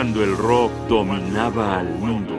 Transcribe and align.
cuando 0.00 0.24
el 0.24 0.34
rock 0.34 0.72
dominaba 0.88 1.78
al 1.78 1.94
mundo. 1.98 2.34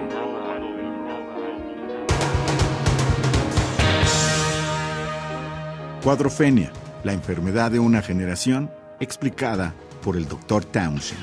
Cuadrofenia, 6.04 6.74
la 7.04 7.14
enfermedad 7.14 7.70
de 7.70 7.78
una 7.78 8.02
generación 8.02 8.72
explicada 9.00 9.76
por 10.02 10.18
el 10.18 10.28
Dr. 10.28 10.66
Townshend. 10.66 11.22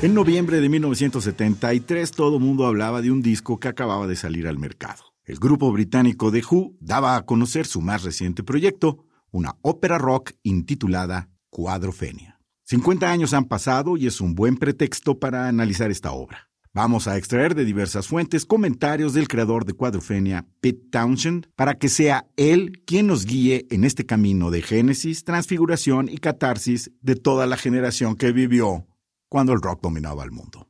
En 0.00 0.14
noviembre 0.14 0.62
de 0.62 0.70
1973 0.70 2.12
todo 2.12 2.38
el 2.38 2.42
mundo 2.42 2.64
hablaba 2.64 3.02
de 3.02 3.10
un 3.10 3.20
disco 3.20 3.60
que 3.60 3.68
acababa 3.68 4.06
de 4.06 4.16
salir 4.16 4.48
al 4.48 4.58
mercado. 4.58 5.02
El 5.26 5.38
grupo 5.38 5.70
británico 5.70 6.32
The 6.32 6.42
Who 6.50 6.72
daba 6.80 7.16
a 7.16 7.26
conocer 7.26 7.66
su 7.66 7.82
más 7.82 8.04
reciente 8.04 8.42
proyecto, 8.42 9.04
una 9.32 9.56
ópera 9.62 9.98
rock 9.98 10.32
intitulada 10.42 11.28
Cuadrofenia. 11.50 12.38
50 12.64 13.10
años 13.10 13.34
han 13.34 13.46
pasado 13.46 13.96
y 13.96 14.06
es 14.06 14.20
un 14.20 14.34
buen 14.34 14.56
pretexto 14.56 15.18
para 15.18 15.48
analizar 15.48 15.90
esta 15.90 16.12
obra. 16.12 16.48
Vamos 16.74 17.06
a 17.06 17.18
extraer 17.18 17.54
de 17.54 17.66
diversas 17.66 18.06
fuentes 18.06 18.46
comentarios 18.46 19.12
del 19.12 19.28
creador 19.28 19.66
de 19.66 19.74
Cuadrofenia, 19.74 20.46
Pete 20.62 20.88
Townshend, 20.90 21.48
para 21.54 21.74
que 21.74 21.90
sea 21.90 22.26
él 22.36 22.82
quien 22.86 23.08
nos 23.08 23.26
guíe 23.26 23.66
en 23.70 23.84
este 23.84 24.06
camino 24.06 24.50
de 24.50 24.62
génesis, 24.62 25.24
transfiguración 25.24 26.08
y 26.08 26.16
catarsis 26.16 26.90
de 27.02 27.16
toda 27.16 27.46
la 27.46 27.58
generación 27.58 28.16
que 28.16 28.32
vivió 28.32 28.86
cuando 29.28 29.52
el 29.52 29.60
rock 29.60 29.82
dominaba 29.82 30.24
el 30.24 30.30
mundo. 30.30 30.66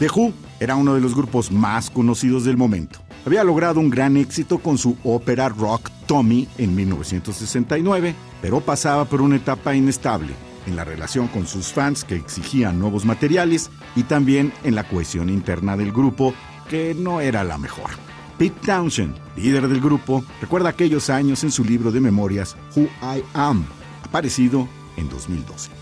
The 0.00 0.08
Who 0.14 0.32
era 0.58 0.74
uno 0.74 0.94
de 0.94 1.00
los 1.00 1.14
grupos 1.14 1.52
más 1.52 1.90
conocidos 1.90 2.44
del 2.44 2.56
momento. 2.56 3.05
Había 3.26 3.42
logrado 3.42 3.80
un 3.80 3.90
gran 3.90 4.16
éxito 4.16 4.60
con 4.60 4.78
su 4.78 4.96
ópera 5.02 5.48
rock 5.48 5.90
Tommy 6.06 6.46
en 6.58 6.76
1969, 6.76 8.14
pero 8.40 8.60
pasaba 8.60 9.04
por 9.04 9.20
una 9.20 9.34
etapa 9.34 9.74
inestable 9.74 10.32
en 10.64 10.76
la 10.76 10.84
relación 10.84 11.26
con 11.26 11.48
sus 11.48 11.72
fans 11.72 12.04
que 12.04 12.14
exigían 12.14 12.78
nuevos 12.78 13.04
materiales 13.04 13.68
y 13.96 14.04
también 14.04 14.52
en 14.62 14.76
la 14.76 14.84
cohesión 14.84 15.28
interna 15.28 15.76
del 15.76 15.90
grupo 15.90 16.34
que 16.70 16.94
no 16.94 17.20
era 17.20 17.42
la 17.42 17.58
mejor. 17.58 17.90
Pete 18.38 18.60
Townshend, 18.64 19.16
líder 19.36 19.66
del 19.66 19.80
grupo, 19.80 20.24
recuerda 20.40 20.68
aquellos 20.68 21.10
años 21.10 21.42
en 21.42 21.50
su 21.50 21.64
libro 21.64 21.90
de 21.90 22.00
memorias 22.00 22.56
Who 22.76 22.84
I 23.02 23.24
Am, 23.34 23.66
aparecido 24.04 24.68
en 24.96 25.08
2012. 25.08 25.72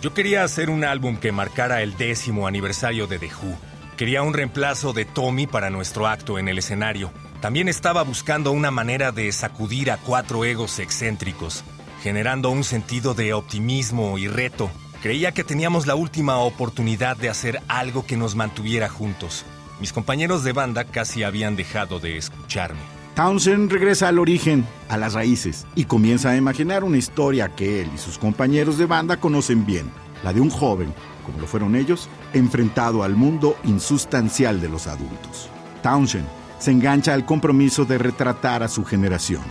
Yo 0.00 0.14
quería 0.14 0.44
hacer 0.44 0.70
un 0.70 0.82
álbum 0.82 1.18
que 1.18 1.30
marcara 1.30 1.82
el 1.82 1.94
décimo 1.98 2.46
aniversario 2.46 3.06
de 3.06 3.18
The 3.18 3.26
Who. 3.26 3.75
Quería 3.96 4.22
un 4.22 4.34
reemplazo 4.34 4.92
de 4.92 5.06
Tommy 5.06 5.46
para 5.46 5.70
nuestro 5.70 6.06
acto 6.06 6.38
en 6.38 6.48
el 6.48 6.58
escenario. 6.58 7.10
También 7.40 7.66
estaba 7.66 8.02
buscando 8.02 8.52
una 8.52 8.70
manera 8.70 9.10
de 9.10 9.32
sacudir 9.32 9.90
a 9.90 9.96
cuatro 9.96 10.44
egos 10.44 10.78
excéntricos, 10.80 11.64
generando 12.02 12.50
un 12.50 12.62
sentido 12.62 13.14
de 13.14 13.32
optimismo 13.32 14.18
y 14.18 14.28
reto. 14.28 14.70
Creía 15.00 15.32
que 15.32 15.44
teníamos 15.44 15.86
la 15.86 15.94
última 15.94 16.36
oportunidad 16.40 17.16
de 17.16 17.30
hacer 17.30 17.62
algo 17.68 18.04
que 18.04 18.18
nos 18.18 18.34
mantuviera 18.34 18.90
juntos. 18.90 19.46
Mis 19.80 19.94
compañeros 19.94 20.44
de 20.44 20.52
banda 20.52 20.84
casi 20.84 21.22
habían 21.22 21.56
dejado 21.56 21.98
de 21.98 22.18
escucharme. 22.18 22.80
Townsend 23.14 23.72
regresa 23.72 24.08
al 24.08 24.18
origen, 24.18 24.66
a 24.90 24.98
las 24.98 25.14
raíces, 25.14 25.66
y 25.74 25.84
comienza 25.84 26.30
a 26.30 26.36
imaginar 26.36 26.84
una 26.84 26.98
historia 26.98 27.54
que 27.56 27.80
él 27.80 27.90
y 27.94 27.98
sus 27.98 28.18
compañeros 28.18 28.76
de 28.76 28.84
banda 28.84 29.16
conocen 29.16 29.64
bien, 29.64 29.90
la 30.26 30.32
de 30.32 30.40
un 30.40 30.50
joven, 30.50 30.92
como 31.24 31.38
lo 31.38 31.46
fueron 31.46 31.76
ellos, 31.76 32.08
enfrentado 32.32 33.04
al 33.04 33.14
mundo 33.14 33.56
insustancial 33.62 34.60
de 34.60 34.68
los 34.68 34.88
adultos. 34.88 35.48
Townshend 35.84 36.26
se 36.58 36.72
engancha 36.72 37.14
al 37.14 37.24
compromiso 37.24 37.84
de 37.84 37.96
retratar 37.96 38.64
a 38.64 38.68
su 38.68 38.84
generación. 38.84 39.42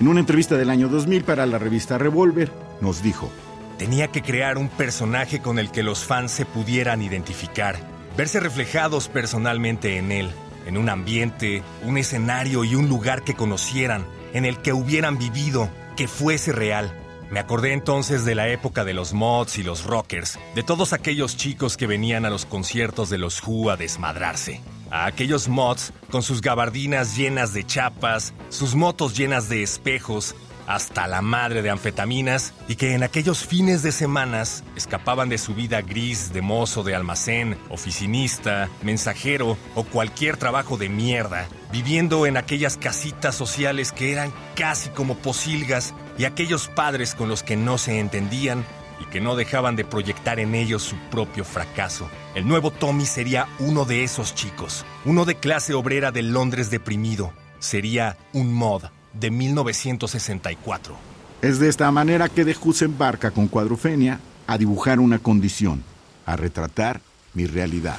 En 0.00 0.08
una 0.08 0.20
entrevista 0.20 0.56
del 0.56 0.70
año 0.70 0.88
2000 0.88 1.24
para 1.24 1.44
la 1.44 1.58
revista 1.58 1.98
Revolver, 1.98 2.50
nos 2.80 3.02
dijo, 3.02 3.30
Tenía 3.76 4.08
que 4.08 4.22
crear 4.22 4.56
un 4.56 4.70
personaje 4.70 5.42
con 5.42 5.58
el 5.58 5.70
que 5.70 5.82
los 5.82 6.06
fans 6.06 6.32
se 6.32 6.46
pudieran 6.46 7.02
identificar, 7.02 7.76
verse 8.16 8.40
reflejados 8.40 9.08
personalmente 9.08 9.98
en 9.98 10.12
él 10.12 10.30
en 10.66 10.78
un 10.78 10.88
ambiente, 10.88 11.62
un 11.82 11.98
escenario 11.98 12.64
y 12.64 12.74
un 12.74 12.88
lugar 12.88 13.22
que 13.22 13.34
conocieran, 13.34 14.06
en 14.32 14.44
el 14.44 14.58
que 14.58 14.72
hubieran 14.72 15.18
vivido, 15.18 15.68
que 15.96 16.08
fuese 16.08 16.52
real. 16.52 17.01
Me 17.32 17.40
acordé 17.40 17.72
entonces 17.72 18.26
de 18.26 18.34
la 18.34 18.50
época 18.50 18.84
de 18.84 18.92
los 18.92 19.14
mods 19.14 19.56
y 19.56 19.62
los 19.62 19.84
rockers, 19.84 20.38
de 20.54 20.62
todos 20.62 20.92
aquellos 20.92 21.34
chicos 21.34 21.78
que 21.78 21.86
venían 21.86 22.26
a 22.26 22.30
los 22.30 22.44
conciertos 22.44 23.08
de 23.08 23.16
los 23.16 23.42
Who 23.42 23.70
a 23.70 23.78
desmadrarse. 23.78 24.60
A 24.90 25.06
aquellos 25.06 25.48
mods 25.48 25.94
con 26.10 26.22
sus 26.22 26.42
gabardinas 26.42 27.16
llenas 27.16 27.54
de 27.54 27.64
chapas, 27.64 28.34
sus 28.50 28.74
motos 28.74 29.16
llenas 29.16 29.48
de 29.48 29.62
espejos, 29.62 30.34
hasta 30.66 31.06
la 31.06 31.22
madre 31.22 31.62
de 31.62 31.70
anfetaminas 31.70 32.54
y 32.68 32.76
que 32.76 32.94
en 32.94 33.02
aquellos 33.02 33.44
fines 33.44 33.82
de 33.82 33.92
semanas 33.92 34.64
escapaban 34.76 35.28
de 35.28 35.38
su 35.38 35.54
vida 35.54 35.82
gris 35.82 36.32
de 36.32 36.42
mozo 36.42 36.82
de 36.82 36.94
almacén, 36.94 37.58
oficinista, 37.70 38.68
mensajero 38.82 39.56
o 39.74 39.84
cualquier 39.84 40.36
trabajo 40.36 40.76
de 40.76 40.88
mierda, 40.88 41.48
viviendo 41.72 42.26
en 42.26 42.36
aquellas 42.36 42.76
casitas 42.76 43.34
sociales 43.34 43.92
que 43.92 44.12
eran 44.12 44.32
casi 44.54 44.90
como 44.90 45.16
posilgas 45.16 45.94
y 46.18 46.24
aquellos 46.24 46.68
padres 46.68 47.14
con 47.14 47.28
los 47.28 47.42
que 47.42 47.56
no 47.56 47.78
se 47.78 47.98
entendían 47.98 48.64
y 49.00 49.04
que 49.06 49.20
no 49.20 49.34
dejaban 49.34 49.76
de 49.76 49.84
proyectar 49.84 50.38
en 50.38 50.54
ellos 50.54 50.82
su 50.82 50.96
propio 51.10 51.44
fracaso. 51.44 52.08
El 52.34 52.46
nuevo 52.46 52.70
Tommy 52.70 53.04
sería 53.04 53.48
uno 53.58 53.84
de 53.84 54.04
esos 54.04 54.34
chicos, 54.34 54.84
uno 55.04 55.24
de 55.24 55.34
clase 55.34 55.74
obrera 55.74 56.12
de 56.12 56.22
Londres 56.22 56.70
deprimido. 56.70 57.32
Sería 57.58 58.16
un 58.32 58.52
mod 58.52 58.84
de 59.12 59.30
1964. 59.30 60.94
Es 61.42 61.58
de 61.58 61.68
esta 61.68 61.90
manera 61.90 62.28
que 62.28 62.44
De 62.44 62.54
se 62.72 62.84
embarca 62.84 63.30
con 63.30 63.48
Cuadrofenia 63.48 64.20
a 64.46 64.58
dibujar 64.58 65.00
una 65.00 65.18
condición, 65.18 65.82
a 66.26 66.36
retratar 66.36 67.00
mi 67.34 67.46
realidad. 67.46 67.98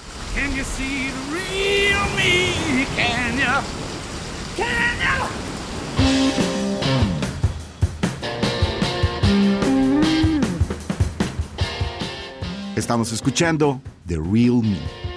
Estamos 12.75 13.11
escuchando 13.11 13.81
The 14.07 14.17
Real 14.17 14.61
Me. 14.61 15.12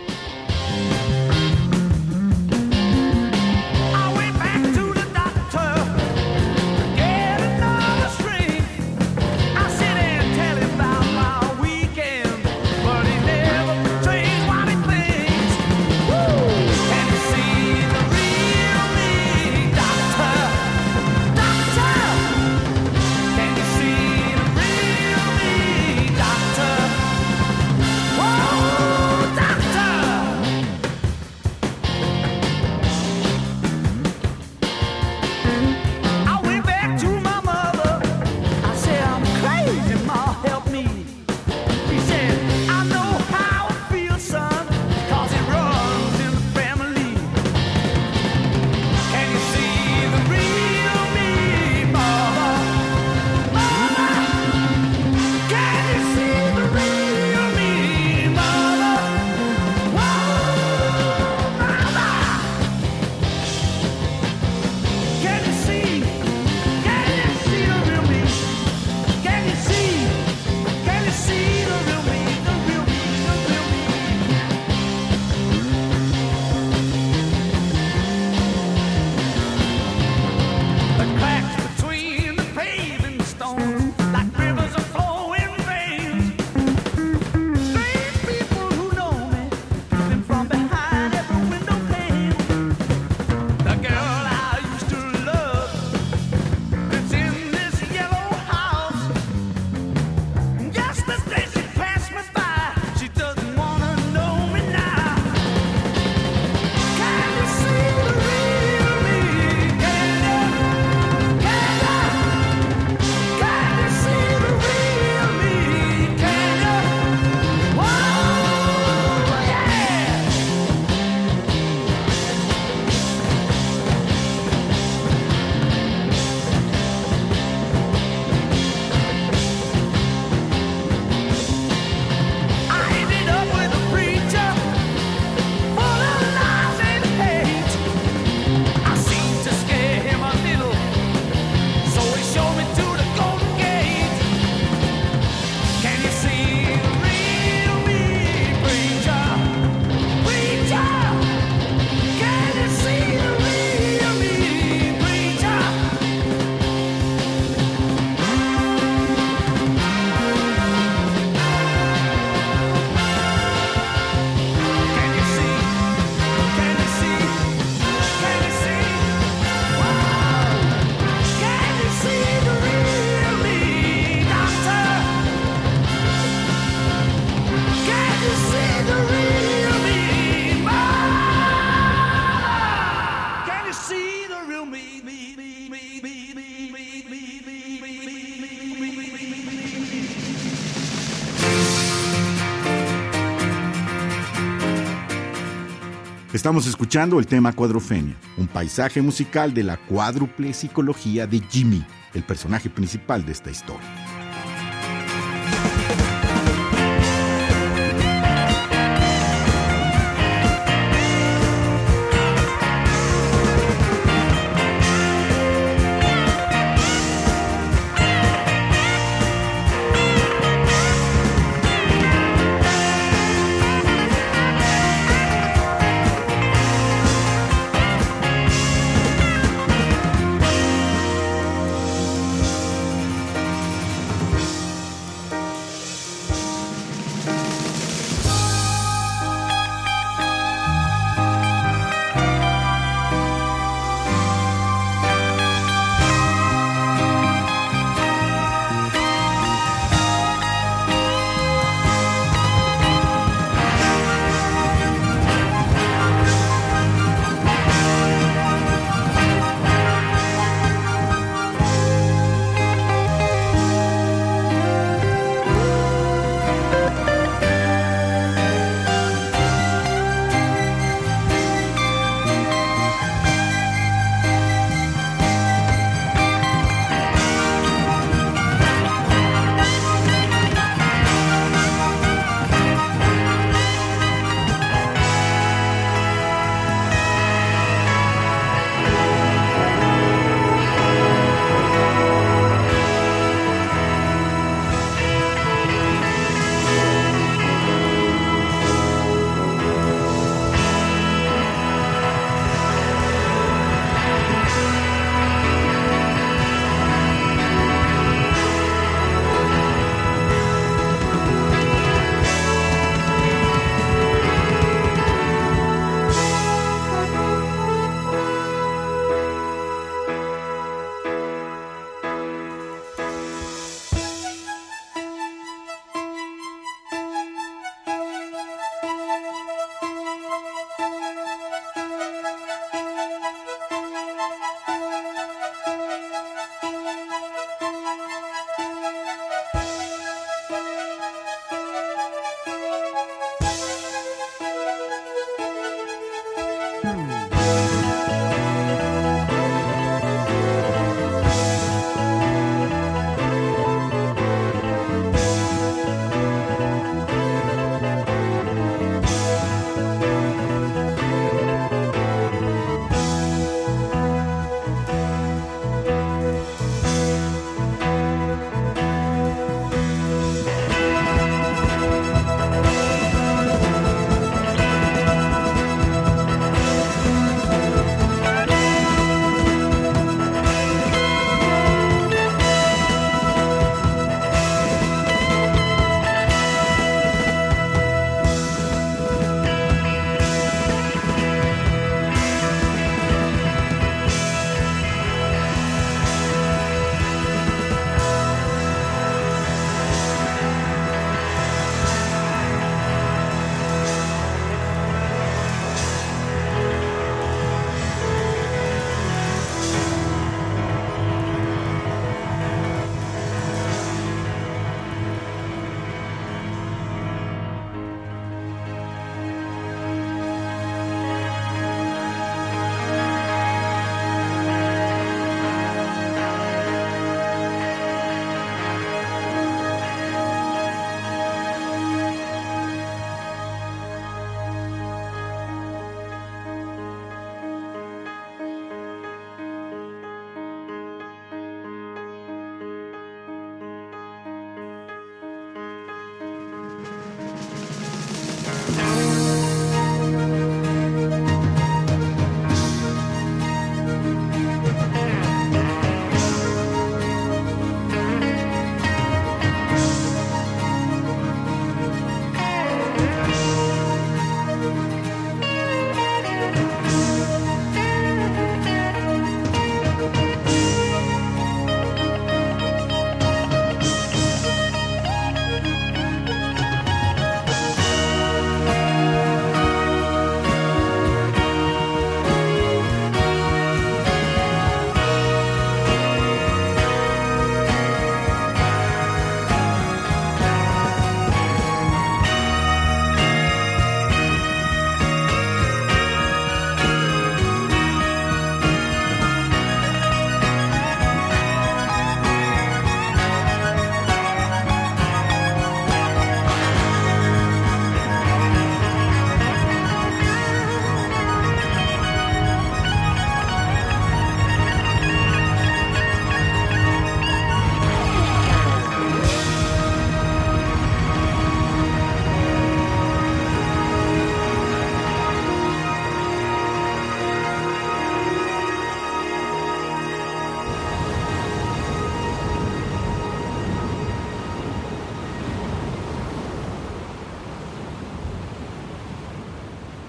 Estamos 196.32 196.66
escuchando 196.66 197.20
el 197.20 197.26
tema 197.28 197.52
Cuadrofenia, 197.52 198.16
un 198.36 198.48
paisaje 198.48 199.00
musical 199.00 199.54
de 199.54 199.62
la 199.62 199.76
cuádruple 199.76 200.52
psicología 200.52 201.24
de 201.26 201.40
Jimmy, 201.40 201.86
el 202.14 202.24
personaje 202.24 202.68
principal 202.68 203.24
de 203.24 203.30
esta 203.30 203.50
historia. 203.50 204.05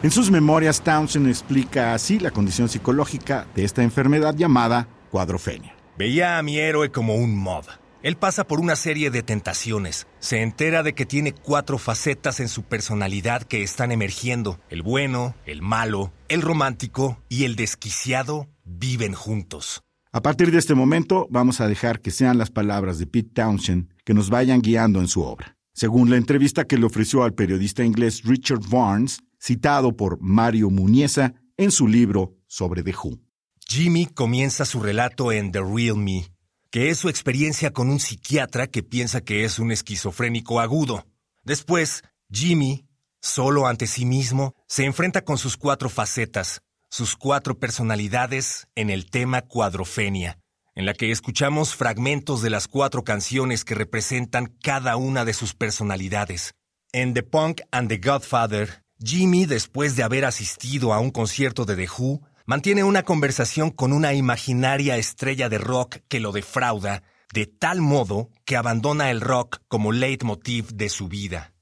En 0.08 0.12
sus 0.12 0.32
memorias, 0.32 0.82
Townsend 0.86 1.28
explica 1.28 1.94
así 1.94 2.18
la 2.18 2.32
condición 2.32 2.70
psicológica 2.70 3.46
de 3.56 3.66
esta 3.66 3.84
enfermedad 3.84 4.38
llamada 4.38 4.88
cuadrofenia. 5.12 5.76
Veía 5.98 6.38
a 6.38 6.44
mi 6.44 6.58
héroe 6.60 6.92
como 6.92 7.16
un 7.16 7.36
mob. 7.36 7.66
Él 8.04 8.16
pasa 8.16 8.48
por 8.48 8.62
una 8.62 8.78
serie 8.78 9.12
de 9.12 9.22
tentaciones. 9.22 10.08
Se 10.20 10.42
entera 10.42 10.82
de 10.82 10.94
que 10.94 11.06
tiene 11.06 11.34
cuatro 11.34 11.78
facetas 11.78 12.40
en 12.40 12.48
su 12.48 12.64
personalidad 12.64 13.44
que 13.44 13.64
están 13.64 13.92
emergiendo. 13.92 14.62
El 14.70 14.82
bueno, 14.82 15.36
el 15.46 15.62
malo, 15.62 16.14
el 16.30 16.42
romántico 16.42 17.22
y 17.28 17.44
el 17.44 17.58
desquiciado 17.58 18.48
viven 18.64 19.12
juntos. 19.12 19.82
A 20.14 20.22
partir 20.22 20.52
de 20.52 20.60
este 20.60 20.74
momento, 20.74 21.28
vamos 21.30 21.60
a 21.60 21.68
dejar 21.68 22.00
que 22.00 22.12
sean 22.12 22.38
las 22.38 22.50
palabras 22.50 22.98
de 22.98 23.08
Pete 23.08 23.32
Townshend 23.34 23.90
que 24.06 24.14
nos 24.14 24.30
vayan 24.30 24.62
guiando 24.62 25.02
en 25.02 25.10
su 25.10 25.22
obra. 25.24 25.58
Según 25.74 26.10
la 26.10 26.16
entrevista 26.16 26.64
que 26.64 26.78
le 26.78 26.86
ofreció 26.86 27.24
al 27.24 27.34
periodista 27.34 27.84
inglés 27.84 28.24
Richard 28.24 28.62
Barnes, 28.70 29.20
citado 29.48 29.96
por 29.96 30.20
Mario 30.20 30.70
Muniesa 30.70 31.34
en 31.56 31.72
su 31.72 31.88
libro 31.88 32.36
sobre 32.48 32.84
The 32.84 32.94
Who. 32.94 33.18
Jimmy 33.66 34.06
comienza 34.06 34.66
su 34.66 34.82
relato 34.82 35.32
en 35.32 35.54
The 35.54 35.62
Real 35.62 35.96
Me, 35.96 36.34
que 36.70 36.90
es 36.90 36.98
su 36.98 37.08
experiencia 37.08 37.72
con 37.72 37.90
un 37.90 38.02
psiquiatra 38.02 38.68
que 38.68 38.84
piensa 38.84 39.22
que 39.22 39.46
es 39.46 39.58
un 39.58 39.72
esquizofrénico 39.72 40.60
agudo. 40.60 41.08
Después, 41.44 42.04
Jimmy, 42.30 42.90
solo 43.22 43.68
ante 43.68 43.88
sí 43.88 44.06
mismo, 44.06 44.54
se 44.68 44.84
enfrenta 44.84 45.24
con 45.24 45.38
sus 45.38 45.56
cuatro 45.56 45.88
facetas, 45.88 46.62
sus 46.90 47.16
cuatro 47.16 47.58
personalidades 47.58 48.68
en 48.76 48.90
el 48.90 49.10
tema 49.10 49.44
cuadrofenia, 49.44 50.40
en 50.76 50.86
la 50.86 50.94
que 50.94 51.10
escuchamos 51.10 51.74
fragmentos 51.74 52.42
de 52.42 52.50
las 52.50 52.68
cuatro 52.68 53.06
canciones 53.06 53.64
que 53.64 53.76
representan 53.76 54.58
cada 54.62 54.98
una 54.98 55.24
de 55.24 55.34
sus 55.34 55.56
personalidades. 55.56 56.54
En 56.92 57.14
The 57.14 57.24
Punk 57.24 57.62
and 57.72 57.88
the 57.88 57.98
Godfather, 57.98 58.87
Jimmy, 59.04 59.46
después 59.46 59.96
de 59.96 60.04
haber 60.04 60.26
asistido 60.26 60.92
a 60.92 61.00
un 61.00 61.12
concierto 61.12 61.66
de 61.66 61.76
The 61.76 61.88
Who, 61.88 62.22
mantiene 62.46 62.84
una 62.84 63.04
conversación 63.04 63.70
con 63.70 63.94
una 63.94 64.14
imaginaria 64.14 64.98
estrella 64.98 65.50
de 65.50 65.60
rock 65.60 65.98
que 66.08 66.20
lo 66.20 66.32
defrauda, 66.32 67.04
de 67.32 67.46
tal 67.46 67.82
modo 67.82 68.30
que 68.44 68.56
abandona 68.56 69.12
el 69.12 69.22
rock 69.22 69.60
como 69.68 69.92
leitmotiv 69.92 70.74
de 70.74 70.90
su 70.90 71.08
vida. 71.08 71.54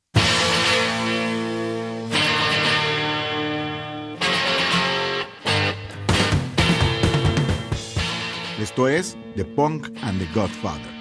Esto 8.60 8.88
es 8.88 9.18
The 9.36 9.44
Punk 9.44 9.90
and 10.02 10.20
the 10.20 10.28
Godfather. 10.34 10.95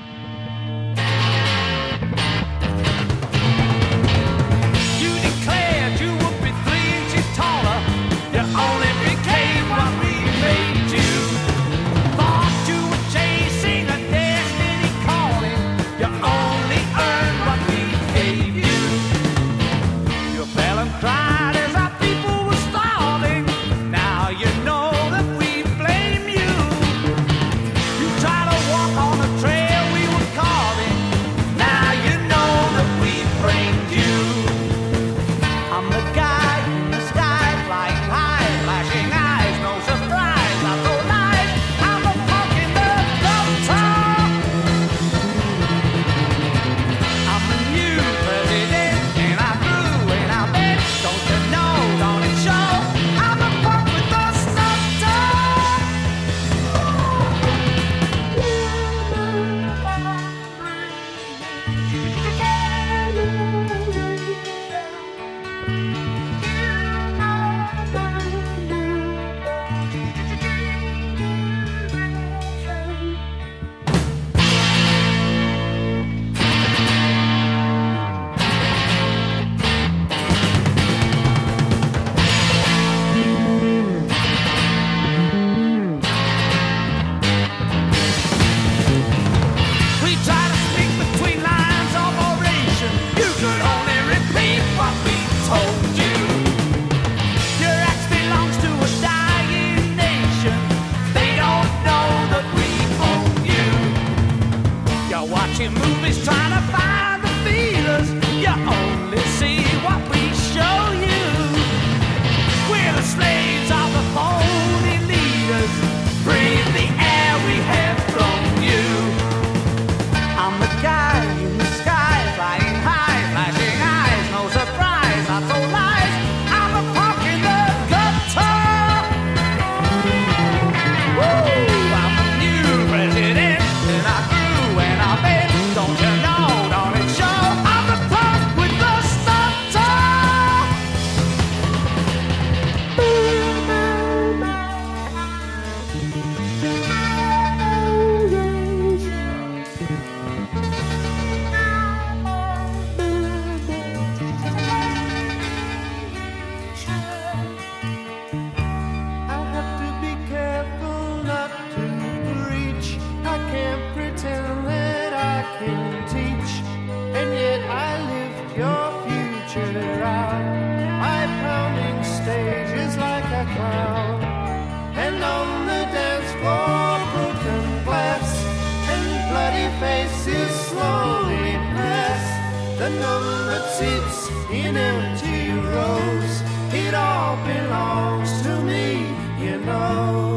sits 183.78 184.28
in 184.52 184.76
empty 184.76 185.50
rows. 185.50 186.34
It 186.72 186.94
all 186.94 187.36
belongs 187.44 188.30
to 188.42 188.60
me, 188.62 189.02
you 189.44 189.58
know. 189.58 190.33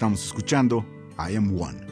Estamos 0.00 0.24
escuchando 0.24 0.82
I 1.18 1.36
Am 1.36 1.54
One. 1.60 1.89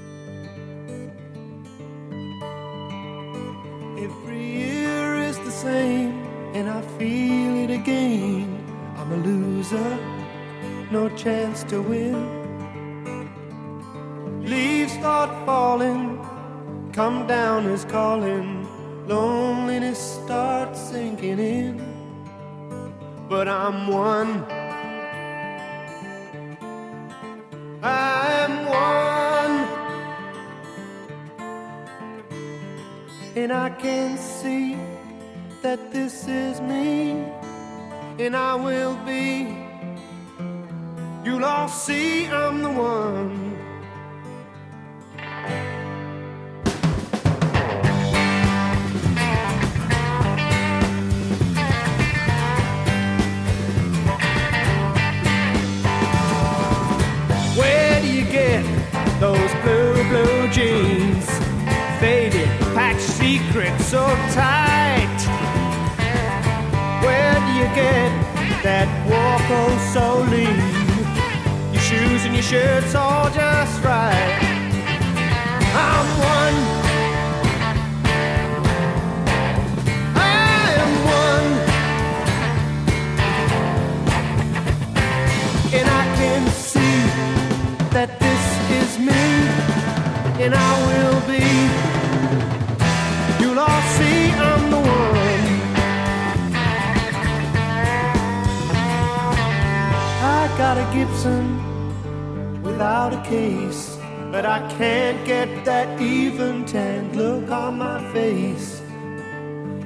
Case, 103.28 103.98
but 104.32 104.46
I 104.46 104.60
can't 104.78 105.24
get 105.26 105.64
that 105.66 106.00
even 106.00 106.64
tanned 106.64 107.14
look 107.14 107.50
on 107.50 107.78
my 107.78 108.00
face. 108.12 108.80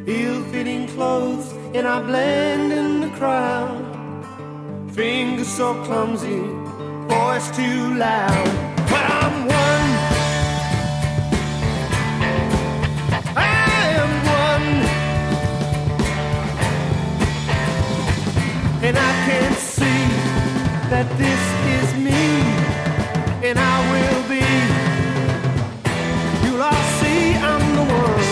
Ill-fitting 0.07 0.87
clothes, 0.89 1.53
and 1.75 1.87
I 1.87 2.01
blend 2.03 2.73
in 2.73 3.01
the 3.01 3.11
crowd. 3.19 3.85
Fingers 4.93 5.49
so 5.49 5.75
clumsy, 5.85 6.41
voice 7.09 7.49
too 7.57 7.95
loud. 7.95 8.49
But 8.91 9.05
I'm 9.23 9.37
one. 9.65 9.89
I 13.37 13.55
am 14.01 14.13
one. 14.45 14.69
And 18.87 18.97
I 19.11 19.13
can 19.27 19.53
see 19.55 20.05
that 20.93 21.07
this 21.19 21.43
is 21.77 21.89
me. 22.07 22.62
And 23.45 23.59
I 23.59 23.91
will 23.91 24.23
be. 24.29 24.43
See 27.01 27.35
I'm 27.35 27.75
the 27.75 27.83
one. 27.83 28.23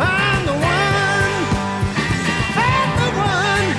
I'm 0.00 0.46
the 0.46 0.52
one. 0.52 1.44
I'm 2.56 2.90
the 2.96 3.10
one. 3.18 3.74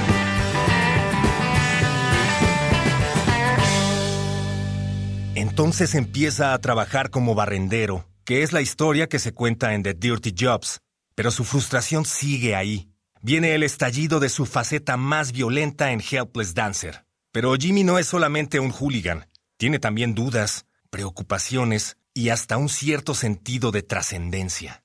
Entonces 5.36 5.95
empieza 5.95 6.53
a 6.53 6.60
trabajar 6.60 7.10
como 7.10 7.33
barrendero, 7.33 8.05
que 8.23 8.43
es 8.43 8.53
la 8.53 8.62
historia 8.62 9.07
que 9.07 9.17
se 9.17 9.33
cuenta 9.33 9.73
en 9.73 9.81
The 9.81 9.95
Dirty 9.95 10.33
Jobs. 10.38 10.79
Pero 11.15 11.31
su 11.31 11.43
frustración 11.43 12.05
sigue 12.05 12.55
ahí. 12.55 12.91
Viene 13.21 13.55
el 13.55 13.63
estallido 13.63 14.19
de 14.19 14.29
su 14.29 14.45
faceta 14.45 14.95
más 14.95 15.31
violenta 15.31 15.91
en 15.91 16.01
Helpless 16.01 16.53
Dancer. 16.53 17.03
Pero 17.31 17.55
Jimmy 17.55 17.83
no 17.83 17.97
es 17.97 18.05
solamente 18.07 18.60
un 18.60 18.71
hooligan. 18.71 19.26
Tiene 19.58 19.80
también 19.80 20.13
dudas, 20.13 20.67
preocupaciones 20.91 21.98
y 22.13 22.30
hasta 22.30 22.58
un 22.58 22.70
cierto 22.70 23.15
sentido 23.15 23.72
de 23.72 23.82
trascendencia. 23.82 24.84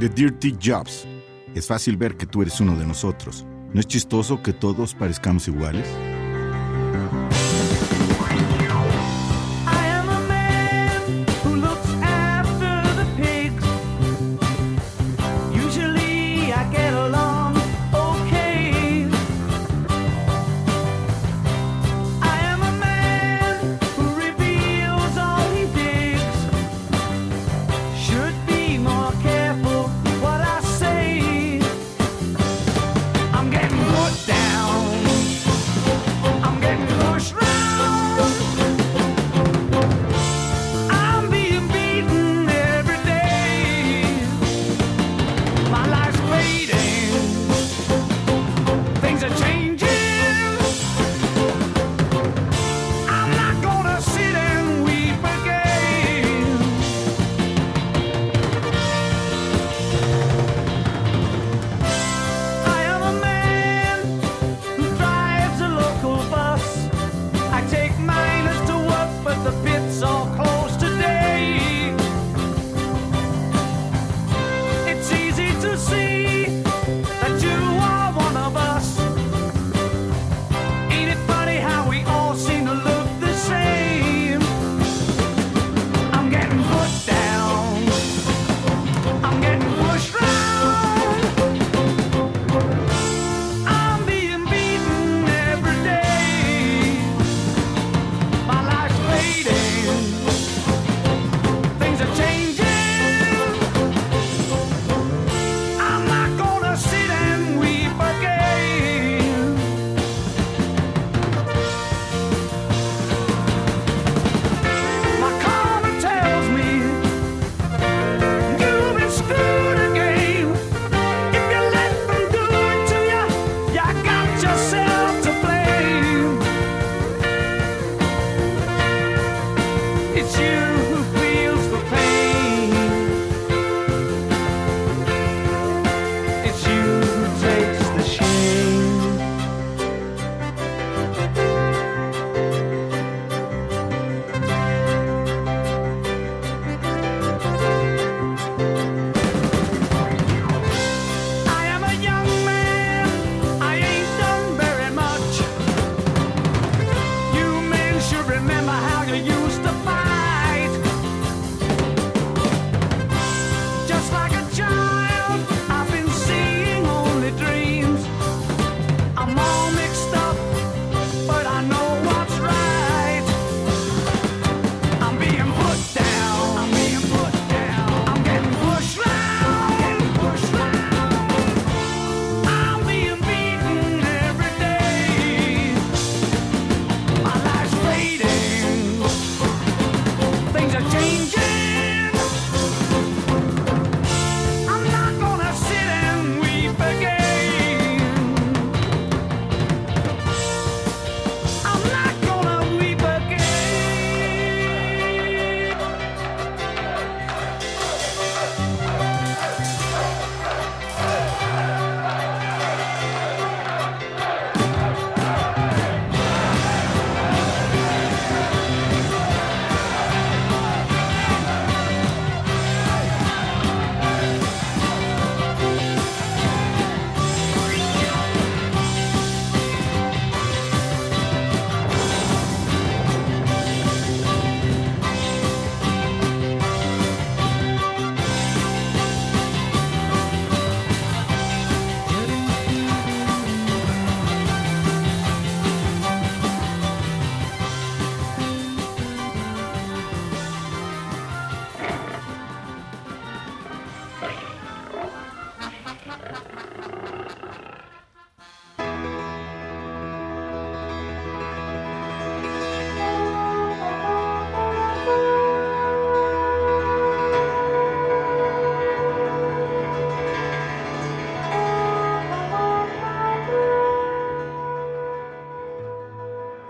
The 0.00 0.08
Dirty 0.08 0.56
Jobs. 0.60 1.06
Es 1.54 1.68
fácil 1.68 1.96
ver 1.96 2.16
que 2.16 2.26
tú 2.26 2.42
eres 2.42 2.60
uno 2.60 2.76
de 2.76 2.86
nosotros. 2.86 3.46
¿No 3.72 3.80
es 3.80 3.86
chistoso 3.86 4.42
que 4.42 4.52
todos 4.52 4.94
parezcamos 4.94 5.46
iguales? 5.46 5.86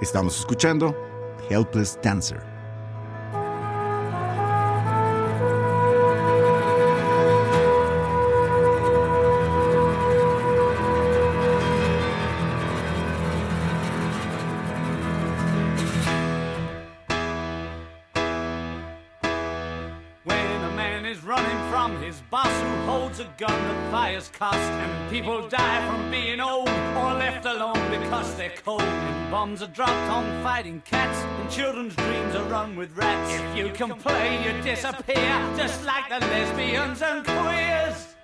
Estamos 0.09 0.39
escuchando 0.39 0.97
Helpless 1.51 1.99
Dancer. 2.03 2.58
With 32.79 32.97
rats. 32.97 33.35
If 33.35 33.57
you 33.57 33.73
complain, 33.73 34.45
you 34.45 34.63
disappear, 34.63 35.53
just 35.57 35.85
like 35.85 36.09
the 36.09 36.21
lesbians 36.21 37.03
and 37.03 37.25
queers. 37.25 38.18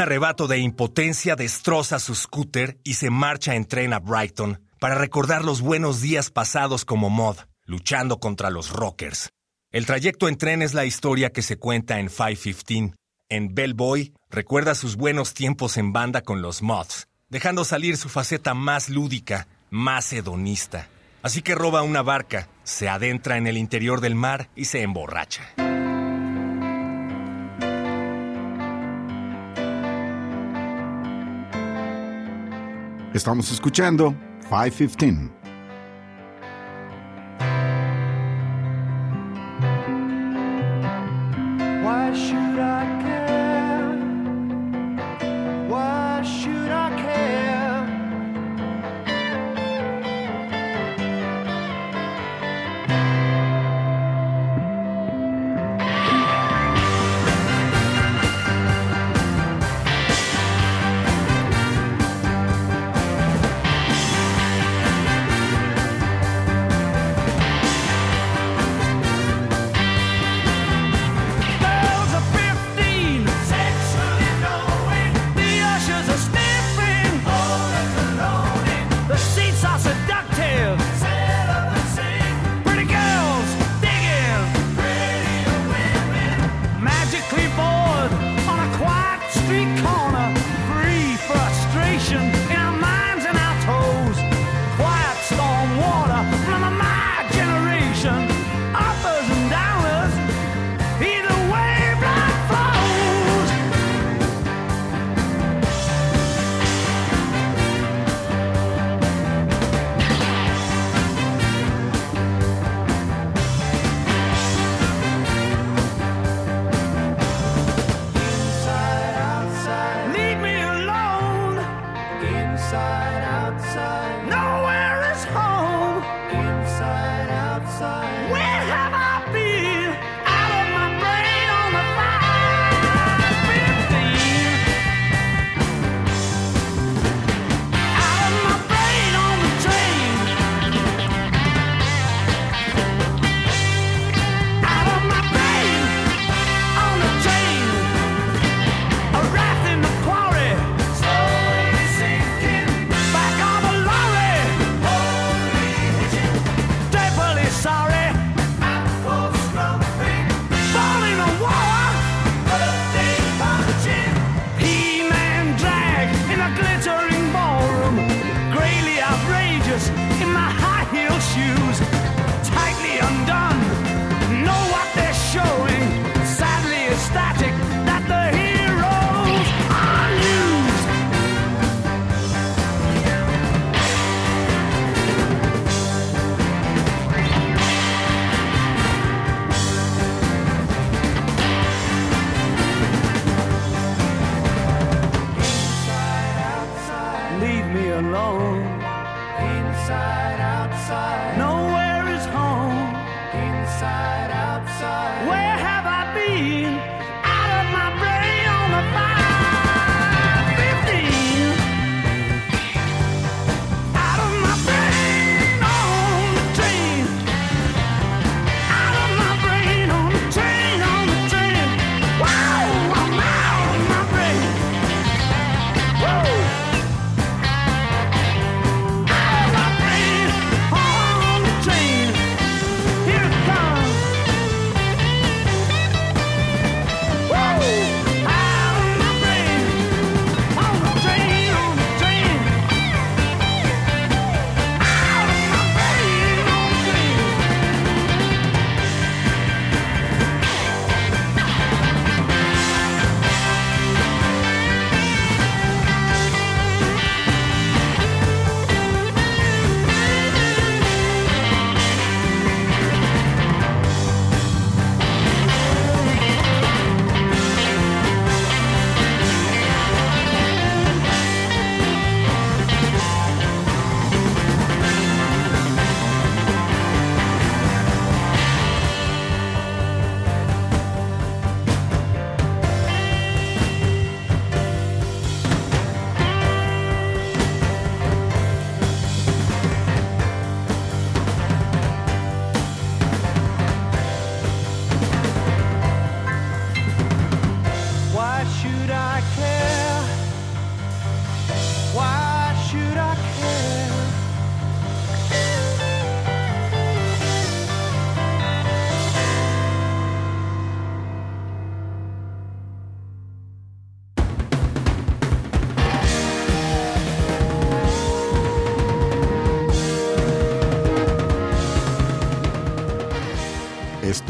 Un 0.00 0.04
arrebato 0.04 0.48
de 0.48 0.56
impotencia 0.56 1.36
destroza 1.36 1.98
su 1.98 2.14
scooter 2.14 2.80
y 2.84 2.94
se 2.94 3.10
marcha 3.10 3.54
en 3.54 3.66
tren 3.66 3.92
a 3.92 3.98
Brighton 3.98 4.58
para 4.78 4.94
recordar 4.94 5.44
los 5.44 5.60
buenos 5.60 6.00
días 6.00 6.30
pasados 6.30 6.86
como 6.86 7.10
mod, 7.10 7.36
luchando 7.66 8.18
contra 8.18 8.48
los 8.48 8.70
rockers. 8.70 9.28
El 9.70 9.84
trayecto 9.84 10.30
en 10.30 10.38
tren 10.38 10.62
es 10.62 10.72
la 10.72 10.86
historia 10.86 11.28
que 11.28 11.42
se 11.42 11.58
cuenta 11.58 12.00
en 12.00 12.08
515. 12.08 12.94
En 13.28 13.54
Bellboy 13.54 14.14
recuerda 14.30 14.74
sus 14.74 14.96
buenos 14.96 15.34
tiempos 15.34 15.76
en 15.76 15.92
banda 15.92 16.22
con 16.22 16.40
los 16.40 16.62
mods, 16.62 17.06
dejando 17.28 17.66
salir 17.66 17.98
su 17.98 18.08
faceta 18.08 18.54
más 18.54 18.88
lúdica, 18.88 19.48
más 19.68 20.10
hedonista. 20.14 20.88
Así 21.22 21.42
que 21.42 21.54
roba 21.54 21.82
una 21.82 22.00
barca, 22.00 22.48
se 22.64 22.88
adentra 22.88 23.36
en 23.36 23.46
el 23.46 23.58
interior 23.58 24.00
del 24.00 24.14
mar 24.14 24.48
y 24.56 24.64
se 24.64 24.80
emborracha. 24.80 25.42
Estamos 33.12 33.50
escuchando 33.50 34.14
515. 34.48 35.39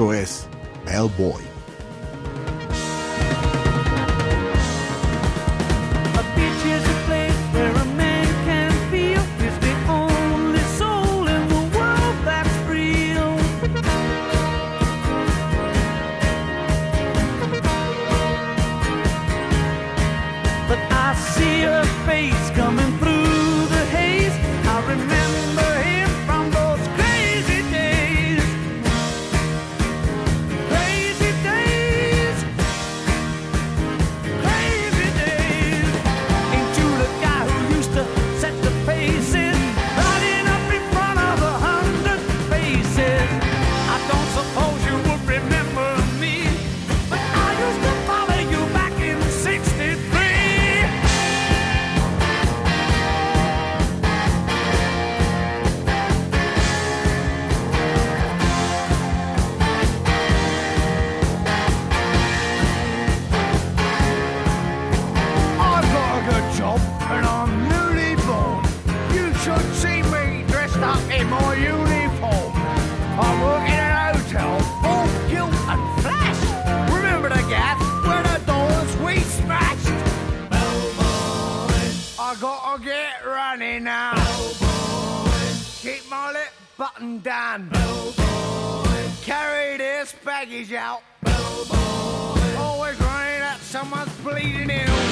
Esto 0.00 0.14
es 0.14 0.46
button 86.80 87.18
down. 87.18 87.68
Bellboy. 87.68 89.10
Carry 89.20 89.76
this 89.76 90.14
baggage 90.24 90.72
out. 90.72 91.02
Bellboy. 91.22 92.56
Always 92.56 92.98
running 93.02 93.42
at 93.42 93.58
someone's 93.60 94.14
bleeding 94.24 94.70
ill. 94.70 95.02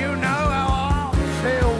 You 0.00 0.16
know 0.24 0.42
how 0.56 0.68
I 0.72 1.12
feel. 1.42 1.76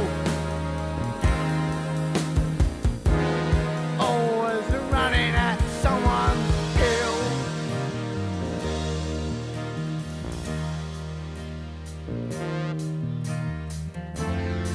Always 3.98 4.68
running 4.92 5.34
at 5.34 5.58
someone's 5.80 6.48
ill. 6.92 7.18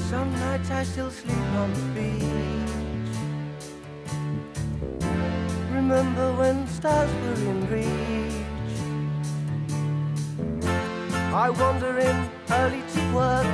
Some 0.09 0.32
nights 0.39 0.71
I 0.71 0.84
still 0.86 1.11
sleep 1.11 1.38
on 1.61 1.71
the 1.71 1.82
beach. 1.93 2.32
Remember 5.84 6.31
when 6.38 6.65
stars 6.65 7.11
were 7.11 7.51
in 7.51 7.59
reach. 7.69 8.34
I 11.34 11.49
wander 11.49 11.97
in 11.99 12.29
early 12.51 12.81
to 12.93 13.01
work. 13.13 13.47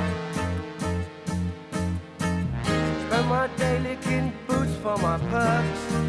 Spend 3.02 3.28
my 3.28 3.48
day 3.56 3.80
licking 3.80 4.32
boots 4.46 4.76
for 4.76 4.96
my 4.98 5.18
perks. 5.18 6.00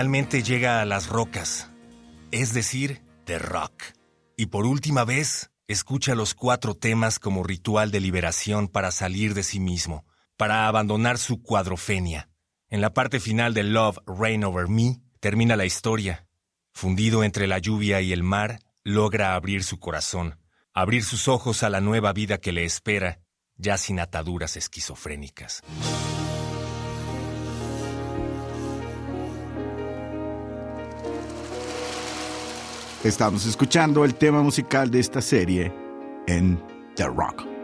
Finalmente 0.00 0.42
llega 0.42 0.80
a 0.80 0.86
las 0.86 1.08
rocas, 1.08 1.68
es 2.30 2.54
decir, 2.54 3.02
The 3.26 3.38
Rock. 3.38 3.82
Y 4.34 4.46
por 4.46 4.64
última 4.64 5.04
vez, 5.04 5.50
escucha 5.68 6.14
los 6.14 6.32
cuatro 6.32 6.74
temas 6.74 7.18
como 7.18 7.42
ritual 7.42 7.90
de 7.90 8.00
liberación 8.00 8.68
para 8.68 8.92
salir 8.92 9.34
de 9.34 9.42
sí 9.42 9.60
mismo, 9.60 10.06
para 10.38 10.68
abandonar 10.68 11.18
su 11.18 11.42
cuadrofenia. 11.42 12.30
En 12.70 12.80
la 12.80 12.94
parte 12.94 13.20
final 13.20 13.52
de 13.52 13.62
Love 13.62 13.98
Rain 14.06 14.42
Over 14.42 14.68
Me 14.68 15.02
termina 15.20 15.54
la 15.54 15.66
historia. 15.66 16.26
Fundido 16.72 17.22
entre 17.22 17.46
la 17.46 17.58
lluvia 17.58 18.00
y 18.00 18.14
el 18.14 18.22
mar, 18.22 18.60
logra 18.82 19.34
abrir 19.34 19.64
su 19.64 19.78
corazón, 19.80 20.38
abrir 20.72 21.04
sus 21.04 21.28
ojos 21.28 21.62
a 21.62 21.68
la 21.68 21.82
nueva 21.82 22.14
vida 22.14 22.38
que 22.38 22.52
le 22.52 22.64
espera, 22.64 23.20
ya 23.56 23.76
sin 23.76 24.00
ataduras 24.00 24.56
esquizofrénicas. 24.56 25.60
Estamos 33.02 33.46
escuchando 33.46 34.04
el 34.04 34.14
tema 34.14 34.42
musical 34.42 34.90
de 34.90 35.00
esta 35.00 35.22
serie 35.22 35.72
en 36.26 36.62
The 36.96 37.06
Rock. 37.06 37.59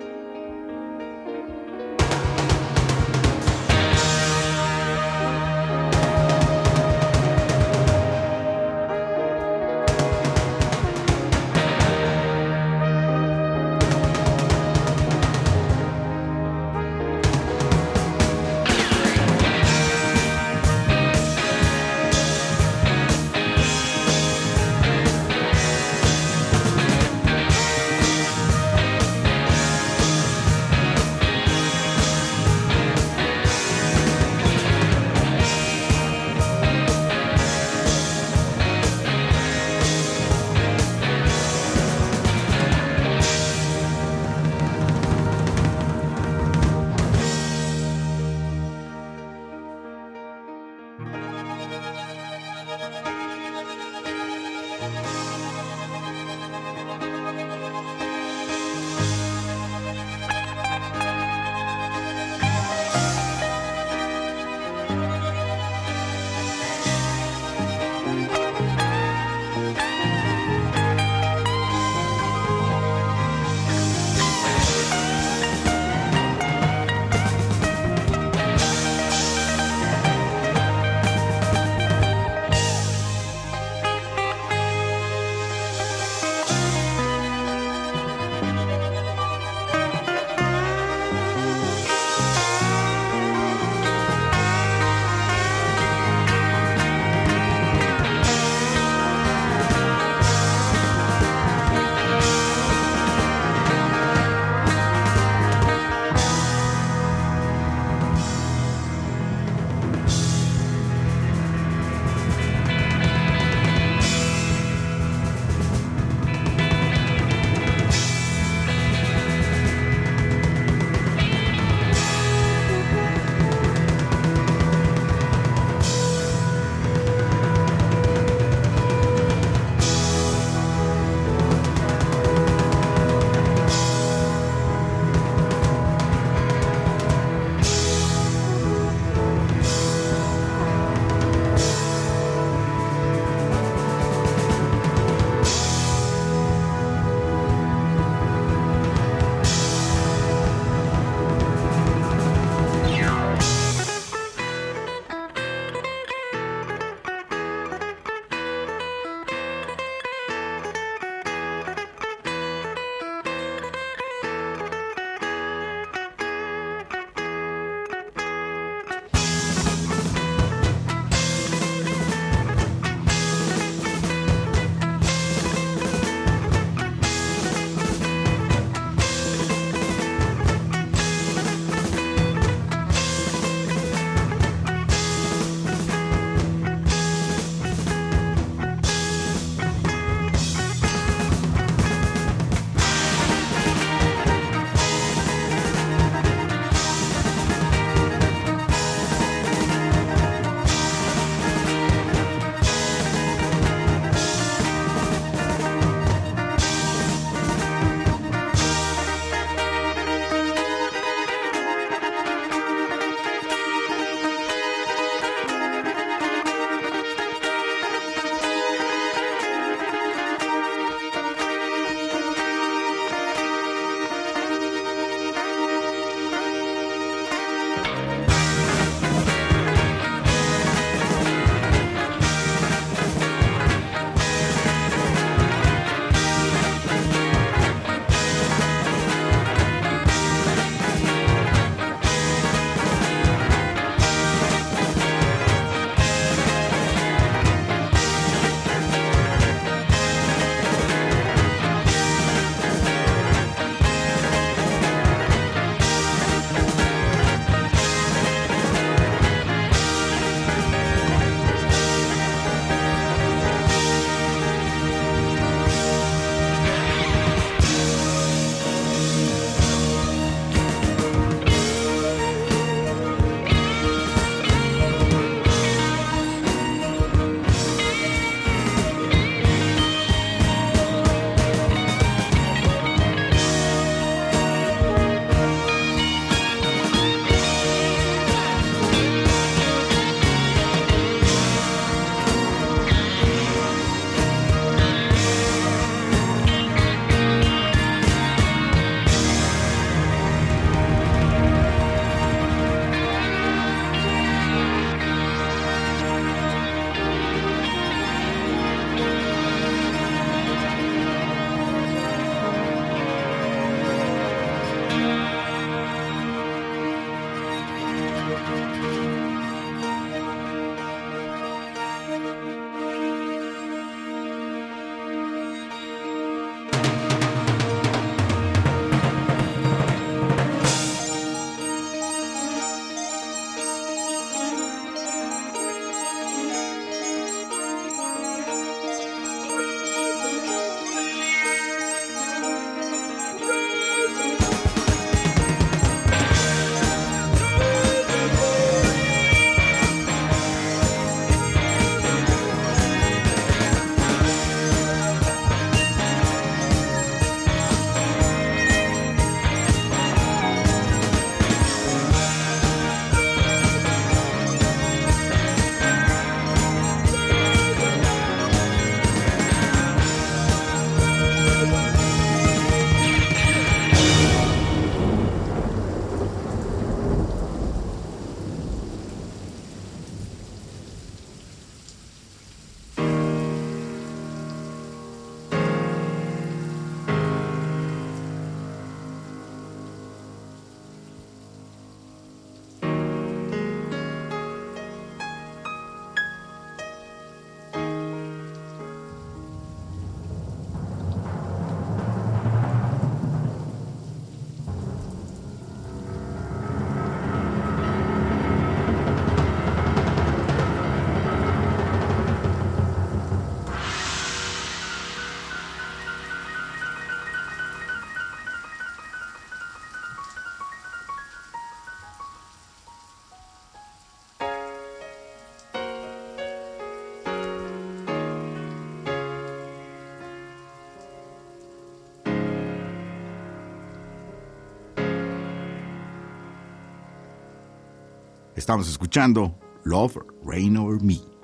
Estamos 438.57 438.89
escuchando 438.89 439.55
Love 439.85 440.17
Rain 440.43 440.79
Over 440.79 441.03
Me. 441.03 441.36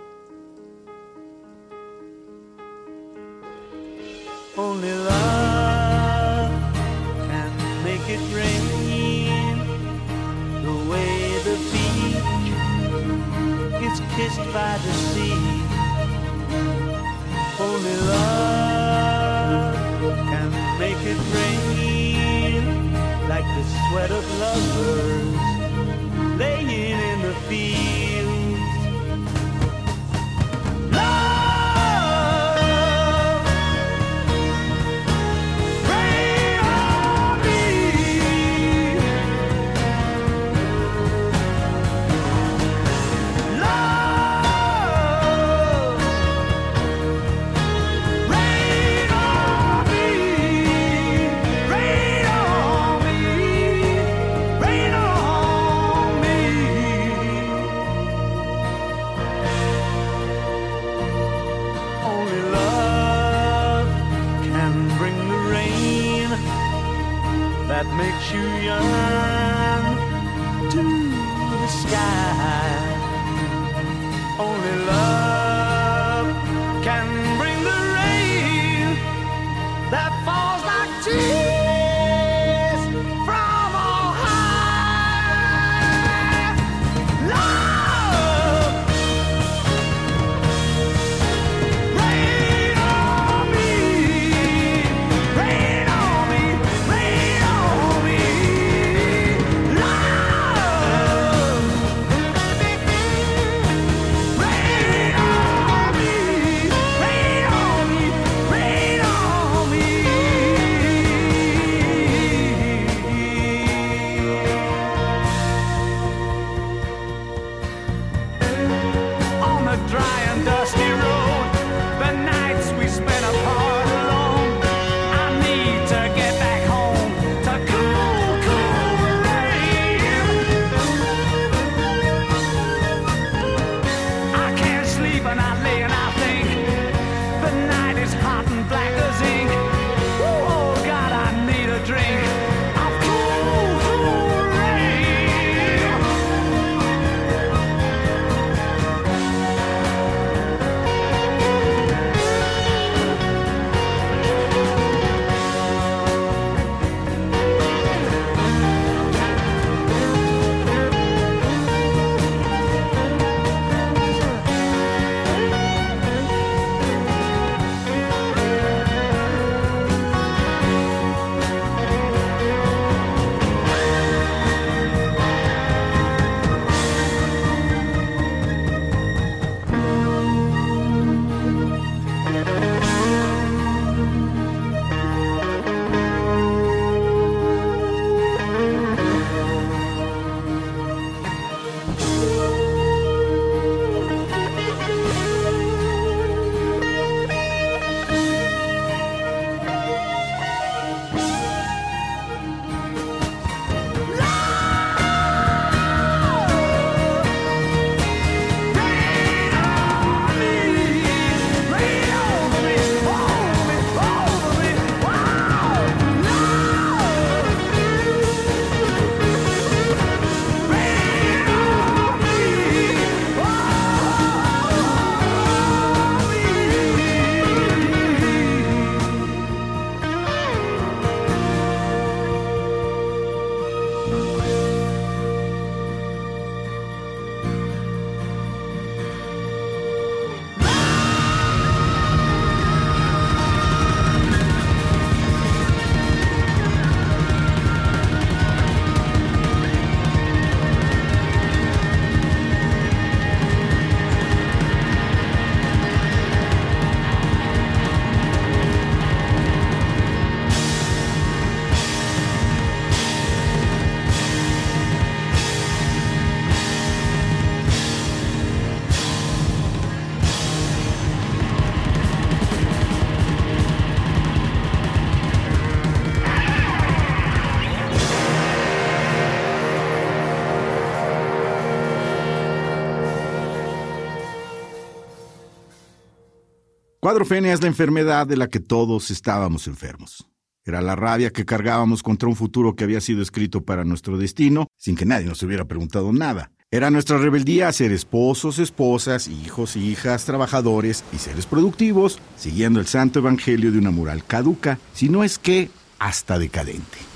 Cuadrofenia 287.13 287.53
es 287.53 287.61
la 287.61 287.67
enfermedad 287.69 288.27
de 288.27 288.39
la 288.39 288.49
que 288.49 288.59
todos 288.59 289.11
estábamos 289.11 289.67
enfermos. 289.67 290.27
Era 290.65 290.81
la 290.81 290.97
rabia 290.97 291.29
que 291.29 291.45
cargábamos 291.45 292.03
contra 292.03 292.27
un 292.27 292.37
futuro 292.37 292.75
que 292.75 292.85
había 292.85 293.03
sido 293.03 293.21
escrito 293.21 293.67
para 293.67 293.85
nuestro 293.85 294.17
destino, 294.17 294.69
sin 294.79 294.97
que 294.97 295.05
nadie 295.05 295.27
nos 295.27 295.43
hubiera 295.43 295.67
preguntado 295.67 296.11
nada. 296.15 296.53
Era 296.71 296.91
nuestra 296.91 297.19
rebeldía 297.19 297.71
ser 297.71 297.93
esposos, 297.93 298.59
esposas, 298.59 299.29
hijos, 299.29 299.77
hijas, 299.77 300.25
trabajadores 300.25 301.05
y 301.13 301.19
seres 301.19 301.45
productivos, 301.45 302.19
siguiendo 302.39 302.81
el 302.81 302.87
santo 302.87 303.19
evangelio 303.19 303.71
de 303.71 303.79
una 303.79 303.91
moral 303.91 304.25
caduca, 304.25 304.79
si 304.95 305.11
no 305.11 305.23
es 305.23 305.39
que 305.39 305.69
hasta 305.99 306.39
decadente. 306.39 307.12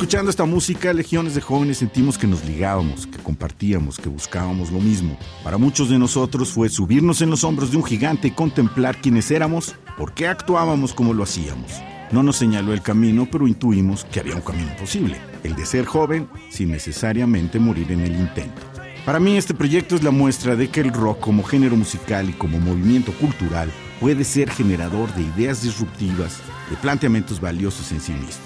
Escuchando 0.00 0.30
esta 0.30 0.46
música, 0.46 0.94
legiones 0.94 1.34
de 1.34 1.42
jóvenes 1.42 1.76
sentimos 1.76 2.16
que 2.16 2.26
nos 2.26 2.42
ligábamos, 2.46 3.06
que 3.06 3.18
compartíamos, 3.18 3.98
que 3.98 4.08
buscábamos 4.08 4.70
lo 4.70 4.80
mismo. 4.80 5.18
Para 5.44 5.58
muchos 5.58 5.90
de 5.90 5.98
nosotros 5.98 6.48
fue 6.48 6.70
subirnos 6.70 7.20
en 7.20 7.28
los 7.28 7.44
hombros 7.44 7.70
de 7.70 7.76
un 7.76 7.84
gigante 7.84 8.28
y 8.28 8.30
contemplar 8.30 8.98
quiénes 9.02 9.30
éramos, 9.30 9.74
por 9.98 10.14
qué 10.14 10.26
actuábamos 10.26 10.94
como 10.94 11.12
lo 11.12 11.24
hacíamos. 11.24 11.70
No 12.12 12.22
nos 12.22 12.36
señaló 12.36 12.72
el 12.72 12.80
camino, 12.80 13.28
pero 13.30 13.46
intuimos 13.46 14.06
que 14.06 14.20
había 14.20 14.36
un 14.36 14.40
camino 14.40 14.74
posible, 14.78 15.20
el 15.44 15.54
de 15.54 15.66
ser 15.66 15.84
joven 15.84 16.30
sin 16.48 16.70
necesariamente 16.70 17.58
morir 17.58 17.92
en 17.92 18.00
el 18.00 18.12
intento. 18.12 18.62
Para 19.04 19.20
mí 19.20 19.36
este 19.36 19.52
proyecto 19.52 19.96
es 19.96 20.02
la 20.02 20.12
muestra 20.12 20.56
de 20.56 20.70
que 20.70 20.80
el 20.80 20.94
rock 20.94 21.20
como 21.20 21.42
género 21.42 21.76
musical 21.76 22.30
y 22.30 22.32
como 22.32 22.58
movimiento 22.58 23.12
cultural 23.12 23.70
puede 24.00 24.24
ser 24.24 24.48
generador 24.48 25.14
de 25.14 25.24
ideas 25.24 25.62
disruptivas, 25.62 26.38
de 26.70 26.76
planteamientos 26.76 27.38
valiosos 27.38 27.92
en 27.92 28.00
sí 28.00 28.12
mismos. 28.12 28.38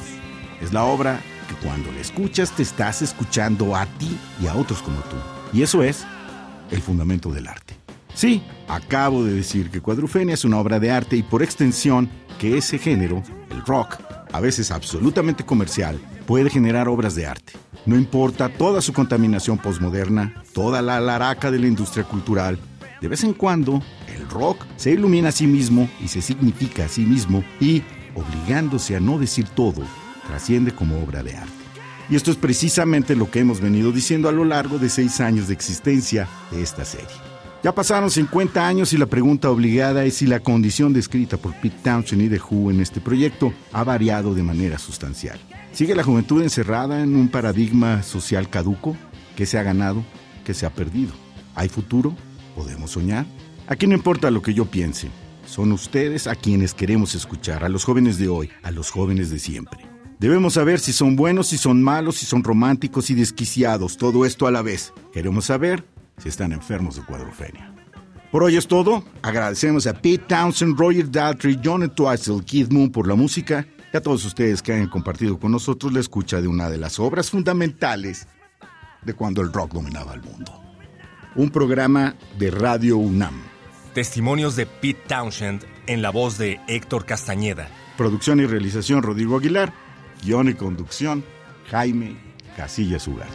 Es 0.60 0.72
la 0.72 0.82
obra 0.84 1.20
que 1.44 1.54
cuando 1.66 1.92
la 1.92 2.00
escuchas 2.00 2.50
te 2.52 2.62
estás 2.62 3.02
escuchando 3.02 3.76
a 3.76 3.86
ti 3.86 4.16
y 4.42 4.46
a 4.46 4.54
otros 4.54 4.82
como 4.82 5.00
tú. 5.02 5.16
Y 5.52 5.62
eso 5.62 5.82
es 5.82 6.04
el 6.70 6.80
fundamento 6.80 7.30
del 7.30 7.46
arte. 7.46 7.76
Sí, 8.14 8.42
acabo 8.68 9.24
de 9.24 9.32
decir 9.34 9.70
que 9.70 9.80
Cuadrufenia 9.80 10.34
es 10.34 10.44
una 10.44 10.58
obra 10.58 10.78
de 10.78 10.90
arte 10.90 11.16
y 11.16 11.22
por 11.22 11.42
extensión 11.42 12.08
que 12.38 12.56
ese 12.56 12.78
género, 12.78 13.22
el 13.50 13.64
rock, 13.64 13.98
a 14.32 14.40
veces 14.40 14.70
absolutamente 14.70 15.44
comercial, 15.44 16.00
puede 16.26 16.50
generar 16.50 16.88
obras 16.88 17.14
de 17.14 17.26
arte. 17.26 17.54
No 17.86 17.96
importa 17.96 18.48
toda 18.48 18.80
su 18.80 18.92
contaminación 18.92 19.58
posmoderna, 19.58 20.42
toda 20.52 20.80
la 20.80 21.00
laraca 21.00 21.50
de 21.50 21.58
la 21.58 21.66
industria 21.66 22.04
cultural, 22.04 22.58
de 23.00 23.08
vez 23.08 23.24
en 23.24 23.34
cuando 23.34 23.82
el 24.14 24.28
rock 24.30 24.64
se 24.76 24.92
ilumina 24.92 25.28
a 25.28 25.32
sí 25.32 25.46
mismo 25.46 25.88
y 26.00 26.08
se 26.08 26.22
significa 26.22 26.86
a 26.86 26.88
sí 26.88 27.02
mismo 27.02 27.44
y, 27.60 27.82
obligándose 28.14 28.96
a 28.96 29.00
no 29.00 29.18
decir 29.18 29.46
todo, 29.48 29.82
trasciende 30.26 30.72
como 30.72 31.02
obra 31.02 31.22
de 31.22 31.36
arte. 31.36 31.52
Y 32.10 32.16
esto 32.16 32.30
es 32.30 32.36
precisamente 32.36 33.16
lo 33.16 33.30
que 33.30 33.40
hemos 33.40 33.60
venido 33.60 33.90
diciendo 33.90 34.28
a 34.28 34.32
lo 34.32 34.44
largo 34.44 34.78
de 34.78 34.88
seis 34.88 35.20
años 35.20 35.48
de 35.48 35.54
existencia 35.54 36.28
de 36.50 36.62
esta 36.62 36.84
serie. 36.84 37.06
Ya 37.62 37.74
pasaron 37.74 38.10
50 38.10 38.66
años 38.66 38.92
y 38.92 38.98
la 38.98 39.06
pregunta 39.06 39.50
obligada 39.50 40.04
es 40.04 40.16
si 40.16 40.26
la 40.26 40.40
condición 40.40 40.92
descrita 40.92 41.38
por 41.38 41.54
Pete 41.54 41.78
Townshend 41.82 42.20
y 42.20 42.28
The 42.28 42.38
Who 42.38 42.70
en 42.70 42.80
este 42.80 43.00
proyecto 43.00 43.54
ha 43.72 43.82
variado 43.84 44.34
de 44.34 44.42
manera 44.42 44.78
sustancial. 44.78 45.40
¿Sigue 45.72 45.94
la 45.94 46.04
juventud 46.04 46.42
encerrada 46.42 47.02
en 47.02 47.16
un 47.16 47.30
paradigma 47.30 48.02
social 48.02 48.50
caduco? 48.50 48.94
¿Qué 49.34 49.46
se 49.46 49.58
ha 49.58 49.62
ganado? 49.62 50.04
¿Qué 50.44 50.52
se 50.52 50.66
ha 50.66 50.70
perdido? 50.74 51.12
¿Hay 51.54 51.70
futuro? 51.70 52.14
¿Podemos 52.54 52.90
soñar? 52.90 53.24
Aquí 53.66 53.86
no 53.86 53.94
importa 53.94 54.30
lo 54.30 54.42
que 54.42 54.52
yo 54.52 54.66
piense. 54.66 55.08
Son 55.46 55.72
ustedes 55.72 56.26
a 56.26 56.34
quienes 56.34 56.74
queremos 56.74 57.14
escuchar, 57.14 57.64
a 57.64 57.70
los 57.70 57.84
jóvenes 57.84 58.18
de 58.18 58.28
hoy, 58.28 58.50
a 58.62 58.72
los 58.72 58.90
jóvenes 58.90 59.30
de 59.30 59.38
siempre. 59.38 59.93
Debemos 60.18 60.54
saber 60.54 60.80
si 60.80 60.92
son 60.92 61.16
buenos, 61.16 61.48
si 61.48 61.58
son 61.58 61.82
malos, 61.82 62.16
si 62.16 62.26
son 62.26 62.44
románticos 62.44 63.10
y 63.10 63.14
desquiciados, 63.14 63.96
todo 63.96 64.24
esto 64.24 64.46
a 64.46 64.50
la 64.50 64.62
vez. 64.62 64.92
Queremos 65.12 65.46
saber 65.46 65.84
si 66.18 66.28
están 66.28 66.52
enfermos 66.52 66.96
de 66.96 67.02
cuadrofenia. 67.02 67.72
Por 68.30 68.42
hoy 68.42 68.56
es 68.56 68.66
todo. 68.66 69.04
Agradecemos 69.22 69.86
a 69.86 69.94
Pete 69.94 70.24
Townsend, 70.26 70.78
Roger 70.78 71.10
Daltrey, 71.10 71.60
John 71.62 71.88
Twice, 71.94 72.32
Keith 72.44 72.72
Moon 72.72 72.90
por 72.90 73.06
la 73.06 73.14
música 73.14 73.66
y 73.92 73.96
a 73.96 74.00
todos 74.00 74.24
ustedes 74.24 74.60
que 74.60 74.72
han 74.72 74.88
compartido 74.88 75.38
con 75.38 75.52
nosotros 75.52 75.92
la 75.92 76.00
escucha 76.00 76.40
de 76.40 76.48
una 76.48 76.68
de 76.68 76.78
las 76.78 76.98
obras 76.98 77.30
fundamentales 77.30 78.26
de 79.02 79.14
cuando 79.14 79.40
el 79.40 79.52
rock 79.52 79.72
dominaba 79.72 80.14
el 80.14 80.22
mundo. 80.22 80.60
Un 81.36 81.50
programa 81.50 82.16
de 82.38 82.50
Radio 82.50 82.96
UNAM. 82.96 83.40
Testimonios 83.94 84.56
de 84.56 84.66
Pete 84.66 85.02
Townshend 85.06 85.64
en 85.86 86.02
la 86.02 86.10
voz 86.10 86.36
de 86.36 86.60
Héctor 86.66 87.06
Castañeda. 87.06 87.68
Producción 87.96 88.40
y 88.40 88.46
realización 88.46 89.02
Rodrigo 89.02 89.36
Aguilar. 89.36 89.72
Guión 90.22 90.48
y 90.48 90.54
conducción, 90.54 91.24
Jaime 91.70 92.16
Casillas 92.56 93.06
Ugarte. 93.08 93.34